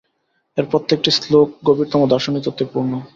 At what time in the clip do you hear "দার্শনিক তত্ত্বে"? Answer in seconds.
2.11-2.65